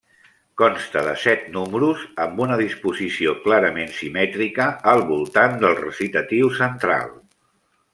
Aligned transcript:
Consta 0.61 1.03
de 1.07 1.11
set 1.23 1.43
números 1.57 2.07
amb 2.25 2.41
una 2.47 2.57
disposició 2.63 3.37
clarament 3.45 3.95
simètrica 4.01 4.69
al 4.95 5.07
voltant 5.15 5.57
del 5.65 5.81
recitatiu 5.87 6.55
central. 6.63 7.19